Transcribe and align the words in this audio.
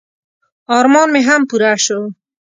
ارمان 0.77 1.07
مې 1.13 1.21
هم 1.27 1.41
پوره 1.49 1.73
شو. 1.85 2.01